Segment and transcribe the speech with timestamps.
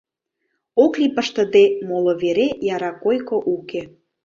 [0.83, 3.81] Ок лий пыштыде, моло вере яра койко уке.